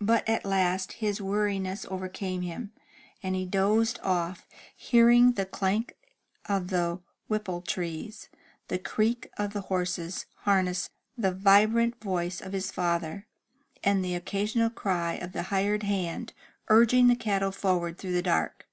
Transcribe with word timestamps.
But 0.00 0.26
at 0.26 0.46
last 0.46 0.92
his 1.04 1.20
weariness 1.20 1.84
overcame 1.90 2.40
him, 2.40 2.72
and 3.22 3.34
he 3.36 3.44
dozed 3.44 4.00
off, 4.02 4.46
hearing 4.74 5.32
the 5.32 5.44
clank 5.44 5.98
of 6.46 6.68
the 6.68 7.02
Whipple 7.26 7.60
trees, 7.60 8.30
the 8.68 8.78
creak 8.78 9.28
of 9.36 9.52
the 9.52 9.60
horses* 9.60 10.24
harness, 10.44 10.88
the 11.14 11.32
vibrant 11.34 12.02
voice 12.02 12.40
of 12.40 12.54
his 12.54 12.70
father, 12.72 13.26
and 13.84 14.02
the 14.02 14.14
occasional 14.14 14.70
cry 14.70 15.16
of 15.16 15.32
the 15.32 15.42
hired 15.52 15.82
hand, 15.82 16.32
urging 16.68 17.08
the 17.08 17.14
cattle 17.14 17.52
forward 17.52 17.98
through 17.98 18.14
the 18.14 18.22
dark. 18.22 18.66